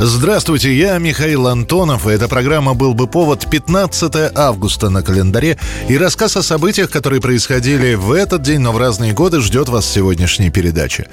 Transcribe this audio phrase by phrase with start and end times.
[0.00, 5.58] Здравствуйте, я Михаил Антонов, и эта программа «Был бы повод» 15 августа на календаре.
[5.88, 9.90] И рассказ о событиях, которые происходили в этот день, но в разные годы, ждет вас
[9.90, 11.08] сегодняшней передаче.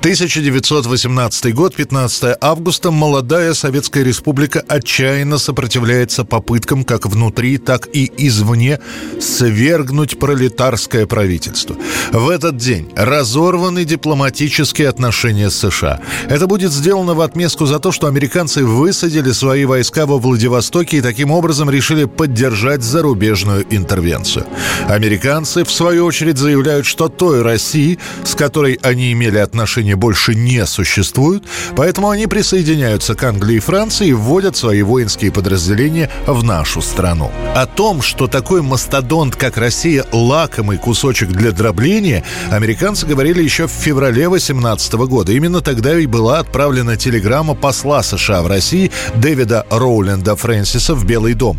[0.00, 8.80] 1918 год, 15 августа, молодая Советская Республика отчаянно сопротивляется попыткам как внутри, так и извне
[9.20, 11.76] свергнуть пролетарское правительство.
[12.12, 16.00] В этот день разорваны дипломатические отношения с США.
[16.30, 21.02] Это будет сделано в отместку за то, что американцы высадили свои войска во Владивостоке и
[21.02, 24.46] таким образом решили поддержать зарубежную интервенцию.
[24.88, 30.34] Американцы, в свою очередь, заявляют, что той России, с которой они имели отношения Британии больше
[30.34, 31.44] не существуют,
[31.76, 37.30] поэтому они присоединяются к Англии и Франции и вводят свои воинские подразделения в нашу страну.
[37.54, 43.70] О том, что такой мастодонт, как Россия, лакомый кусочек для дробления, американцы говорили еще в
[43.70, 45.32] феврале 2018 года.
[45.32, 51.34] Именно тогда и была отправлена телеграмма посла США в России Дэвида Роуленда Фрэнсиса в Белый
[51.34, 51.58] дом.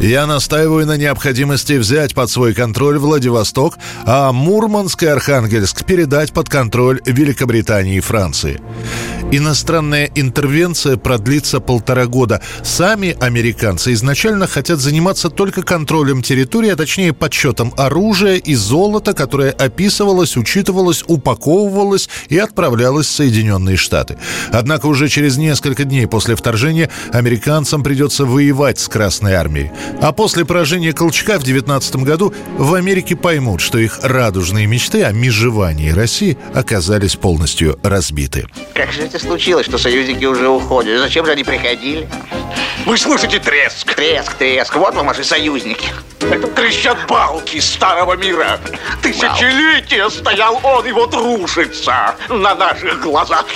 [0.00, 6.48] «Я настаиваю на необходимости взять под свой контроль Владивосток, а Мурманск и Архангельск передать под
[6.48, 8.60] контроль Великобритании Британии и Франции.
[9.32, 12.42] Иностранная интервенция продлится полтора года.
[12.64, 19.52] Сами американцы изначально хотят заниматься только контролем территории, а точнее подсчетом оружия и золота, которое
[19.52, 24.18] описывалось, учитывалось, упаковывалось и отправлялось в Соединенные Штаты.
[24.50, 29.70] Однако уже через несколько дней после вторжения американцам придется воевать с Красной Армией.
[30.02, 35.12] А после поражения Колчака в 19 году в Америке поймут, что их радужные мечты о
[35.12, 38.46] межевании России оказались полностью разбиты.
[38.74, 40.98] Как же это случилось, что союзники уже уходят?
[41.00, 42.08] Зачем же они приходили?
[42.86, 43.94] Вы слышите треск?
[43.94, 44.74] Треск, треск.
[44.76, 45.88] Вот вам ваши союзники.
[46.20, 48.58] Это трещат балки старого мира.
[49.02, 53.46] Тысячелетия стоял он, и вот рушится на наших глазах.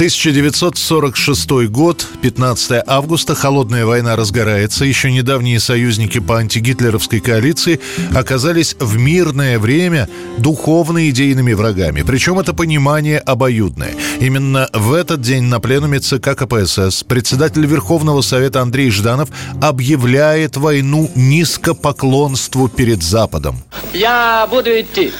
[0.00, 4.86] 1946 год, 15 августа, холодная война разгорается.
[4.86, 7.80] Еще недавние союзники по антигитлеровской коалиции
[8.14, 12.00] оказались в мирное время духовно идейными врагами.
[12.00, 13.92] Причем это понимание обоюдное.
[14.20, 19.28] Именно в этот день на пленуме ЦК КПСС председатель Верховного Совета Андрей Жданов
[19.60, 23.62] объявляет войну низкопоклонству перед Западом.
[23.92, 25.12] Я буду идти.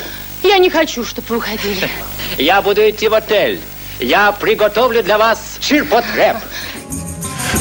[0.43, 1.87] Я не хочу, чтобы вы уходили.
[2.39, 3.61] Я буду идти в отель.
[4.01, 6.37] Я приготовлю для вас чирпотреб.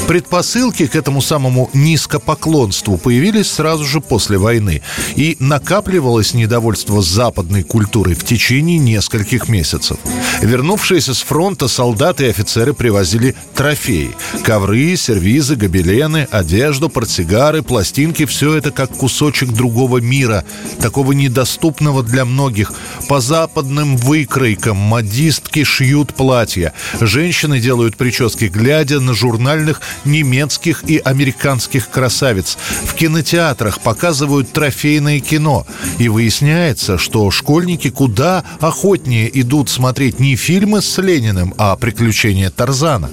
[0.07, 4.81] Предпосылки к этому самому низкопоклонству появились сразу же после войны,
[5.16, 9.97] и накапливалось недовольство западной культурой в течение нескольких месяцев.
[10.41, 14.16] Вернувшиеся с фронта солдаты и офицеры привозили трофеи.
[14.44, 20.45] Ковры, сервизы, гобелены, одежду, портсигары, пластинки– все это как кусочек другого мира,
[20.81, 22.72] такого недоступного для многих.
[23.09, 26.73] По западным выкройкам модистки шьют платья.
[27.01, 32.57] Женщины делают прически, глядя на журнальных немецких и американских красавиц.
[32.85, 35.67] В кинотеатрах показывают трофейное кино.
[35.97, 43.09] И выясняется, что школьники куда охотнее идут смотреть не фильмы с Лениным, а приключения Тарзана.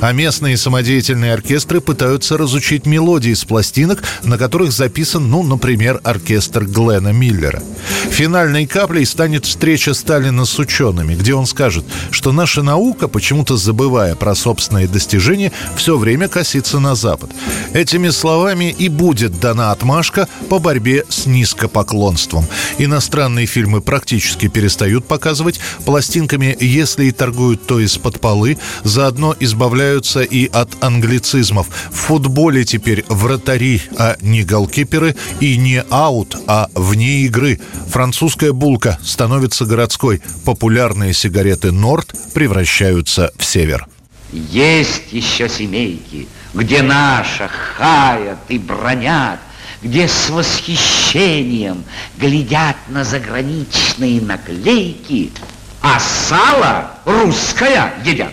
[0.00, 6.64] А местные самодеятельные оркестры пытаются разучить мелодии с пластинок, на которых записан, ну, например, оркестр
[6.64, 7.62] Глена Миллера.
[8.10, 14.14] Финальной каплей станет встреча Сталина с учеными, где он скажет, что наша наука, почему-то забывая
[14.14, 17.30] про собственные достижения, все время коситься на Запад.
[17.72, 22.46] Этими словами и будет дана отмашка по борьбе с низкопоклонством.
[22.78, 30.46] Иностранные фильмы практически перестают показывать пластинками, если и торгуют, то из-под полы, заодно избавляются и
[30.46, 31.68] от англицизмов.
[31.90, 37.60] В футболе теперь вратари, а не голкиперы, и не аут, а вне игры.
[37.88, 40.22] Французская булка становится городской.
[40.44, 43.86] Популярные сигареты «Норд» превращаются в «Север».
[44.32, 49.40] Есть еще семейки, где наша хаят и бронят,
[49.82, 51.84] где с восхищением
[52.16, 55.32] глядят на заграничные наклейки,
[55.82, 58.32] а сало русское едят.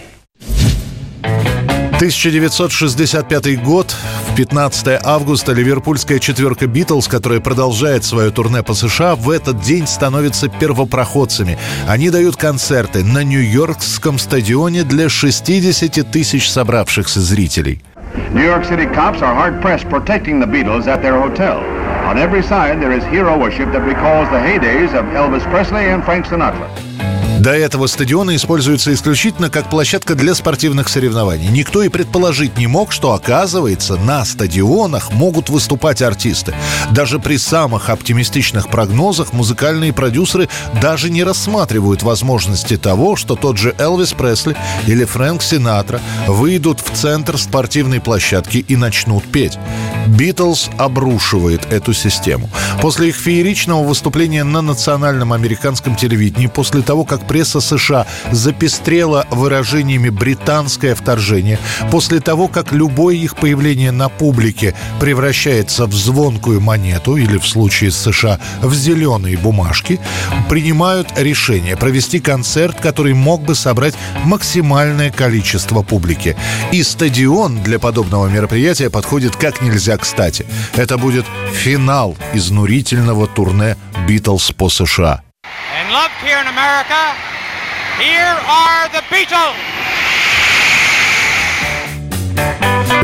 [1.97, 3.95] 1965 год,
[4.31, 9.87] в 15 августа ливерпульская четверка «Битлз», которая продолжает свое турне по США, в этот день
[9.87, 11.57] становятся первопроходцами.
[11.87, 17.81] Они дают концерты на Нью-Йоркском стадионе для 60 тысяч собравшихся зрителей.
[18.31, 21.63] New York City cops are hard pressed protecting the Beatles at their hotel.
[22.05, 26.03] On every side, there is hero worship that recalls the heydays of Elvis Presley and
[26.03, 26.96] Frank Sinatra.
[27.39, 31.47] До этого стадионы используются исключительно как площадка для спортивных соревнований.
[31.47, 36.55] Никто и предположить не мог, что, оказывается, на стадионах могут выступать артисты.
[36.91, 40.49] Даже при самых оптимистичных прогнозах музыкальные продюсеры
[40.81, 44.55] даже не рассматривают возможности того, что тот же Элвис Пресли
[44.87, 49.59] или Фрэнк Синатра выйдут в центр спортивной площадки и начнут петь.
[50.07, 52.49] Битлз обрушивает эту систему.
[52.81, 60.09] После их фееричного выступления на национальном американском телевидении, после того, как пресса США запестрела выражениями
[60.09, 61.59] «британское вторжение»,
[61.91, 67.91] после того, как любое их появление на публике превращается в звонкую монету или в случае
[67.91, 69.99] с США в зеленые бумажки,
[70.49, 76.35] принимают решение провести концерт, который мог бы собрать максимальное количество публики.
[76.71, 80.45] И стадион для подобного мероприятия подходит как нельзя кстати.
[80.75, 83.77] Это будет финал изнурительного турне
[84.07, 85.26] «Битлз» по США.
[85.87, 87.15] And loved here in America,
[87.97, 89.55] here are the Beatles!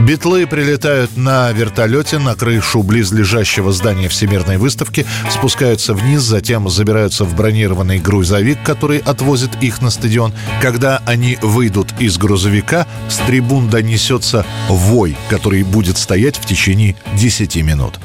[0.01, 7.33] Битлы прилетают на вертолете на крышу близлежащего здания Всемирной выставки, спускаются вниз, затем забираются в
[7.38, 10.33] бронированный грузовик, который отвозит их на стадион.
[10.62, 17.56] Когда они выйдут из грузовика, с трибун донесется вой, который будет стоять в течение 10
[17.63, 17.97] минут.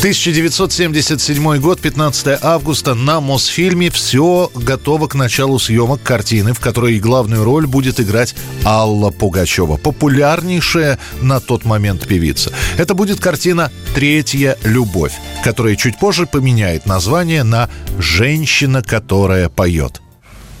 [0.00, 2.94] 1977 год, 15 августа.
[2.94, 9.10] На Мосфильме все готово к началу съемок картины, в которой главную роль будет играть Алла
[9.10, 12.50] Пугачева, популярнейшая на тот момент певица.
[12.78, 15.12] Это будет картина «Третья любовь»,
[15.44, 17.68] которая чуть позже поменяет название на
[17.98, 20.00] «Женщина, которая поет».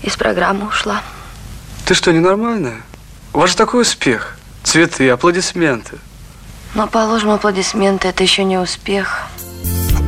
[0.02, 1.02] Из программы ушла.
[1.86, 2.82] Ты что, ненормальная?
[3.32, 4.36] У вас же такой успех.
[4.64, 5.96] Цветы, аплодисменты.
[6.74, 9.26] Но, положим, аплодисменты– это еще не успех.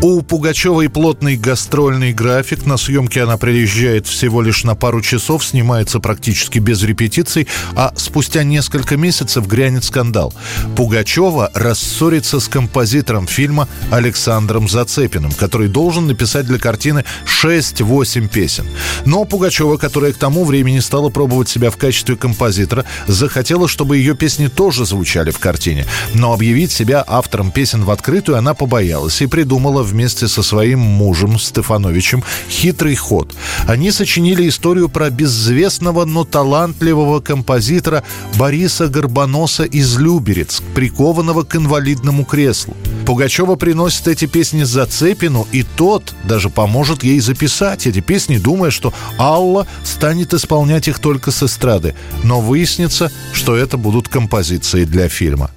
[0.04, 2.66] У Пугачевой плотный гастрольный график.
[2.66, 7.46] На съемки она приезжает всего лишь на пару часов, снимается практически без репетиций,
[7.76, 10.34] а спустя несколько месяцев грянет скандал.
[10.74, 17.04] Пугачева рассорится с композитором фильма Александром Зацепиным, который должен написать для картины
[17.40, 18.66] 6-8 песен.
[19.04, 24.16] Но Пугачева, которая к тому времени стала пробовать себя в качестве композитора, захотела, чтобы ее
[24.16, 25.86] песни тоже звучали в картине.
[26.12, 31.38] Но объявить себя автором песен в открытую она побоялась и придумала вместе со своим мужем
[31.38, 33.34] Стефановичем хитрый ход.
[33.66, 38.02] Они сочинили историю про безвестного, но талантливого композитора
[38.36, 42.76] Бориса Горбоноса из Люберец, прикованного к инвалидному креслу.
[43.06, 48.92] Пугачева приносит эти песни Зацепину, и тот даже поможет ей записать эти песни, думая, что
[49.18, 51.94] Алла станет исполнять их только с эстрады.
[52.24, 55.50] Но выяснится, что это будут композиции для фильма.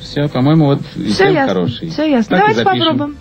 [0.00, 1.48] Все, по-моему, вот все ясно.
[1.48, 1.90] хороший.
[1.90, 2.36] Все ясно.
[2.36, 3.16] Так Давайте попробуем.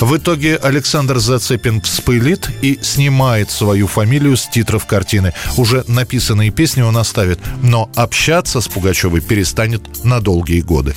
[0.00, 5.32] В итоге Александр Зацепин вспылит и снимает свою фамилию с титров картины.
[5.56, 10.94] Уже написанные песни он оставит, но общаться с Пугачевой перестанет на долгие годы.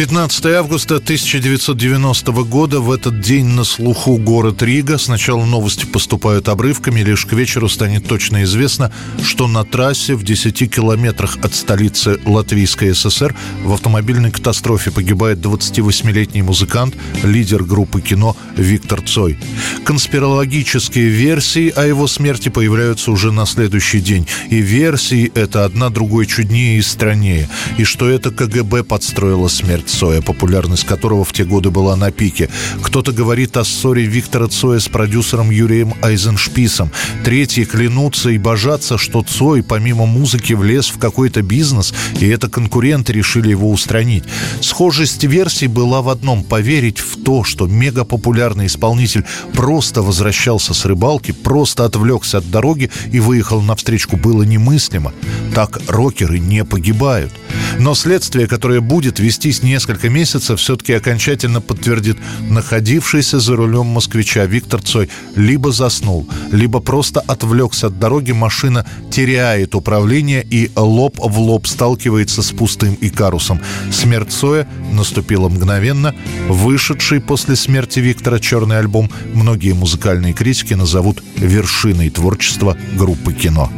[0.00, 2.80] 15 августа 1990 года.
[2.80, 4.96] В этот день на слуху город Рига.
[4.96, 7.00] Сначала новости поступают обрывками.
[7.00, 8.90] Лишь к вечеру станет точно известно,
[9.22, 16.40] что на трассе в 10 километрах от столицы Латвийской ССР в автомобильной катастрофе погибает 28-летний
[16.40, 19.38] музыкант, лидер группы кино Виктор Цой.
[19.84, 24.26] Конспирологические версии о его смерти появляются уже на следующий день.
[24.48, 27.50] И версии это одна другой чуднее и страннее.
[27.76, 32.48] И что это КГБ подстроило смерть Цоя, популярность которого в те годы была на пике.
[32.82, 36.90] Кто-то говорит о ссоре Виктора Цоя с продюсером Юрием Айзеншписом.
[37.24, 43.12] Третьи клянутся и божатся, что Цой помимо музыки влез в какой-то бизнес, и это конкуренты
[43.12, 44.24] решили его устранить.
[44.60, 51.32] Схожесть версий была в одном– поверить в то, что мегапопулярный исполнитель просто возвращался с рыбалки,
[51.32, 55.12] просто отвлекся от дороги и выехал на встречку, было немыслимо.
[55.54, 57.32] Так рокеры не погибают.
[57.78, 62.18] Но следствие, которое будет вестись несколько месяцев, все-таки окончательно подтвердит,
[62.50, 69.74] находившийся за рулем москвича Виктор Цой либо заснул, либо просто отвлекся от дороги, машина теряет
[69.74, 73.58] управление и лоб в лоб сталкивается с пустым Икарусом.
[73.90, 76.14] Смерть Цоя наступила мгновенно.
[76.48, 83.72] Вышедший после смерти Виктора черный альбом многие музыкальные критики назовут вершиной творчества группы кино.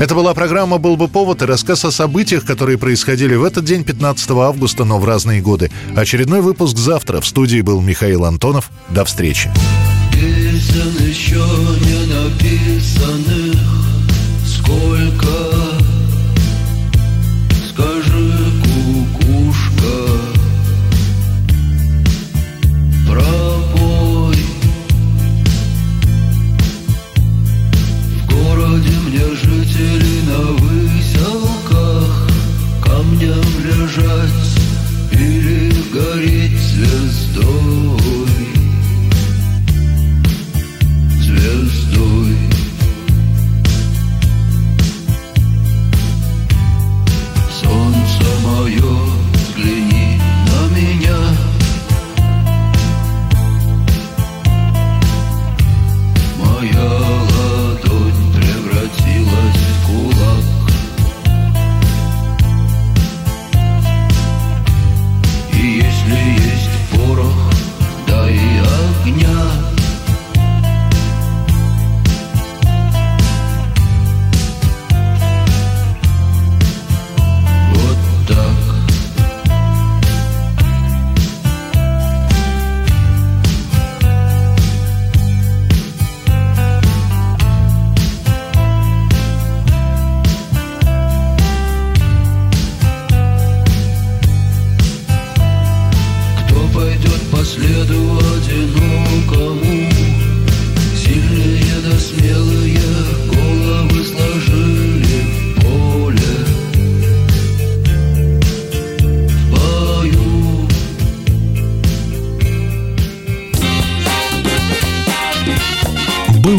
[0.00, 3.84] Это была программа «Был бы повод» и рассказ о событиях, которые происходили в этот день,
[3.84, 5.70] 15 августа, но в разные годы.
[5.94, 7.20] Очередной выпуск завтра.
[7.20, 8.70] В студии был Михаил Антонов.
[8.90, 9.50] До встречи.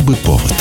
[0.06, 0.55] Бы повод.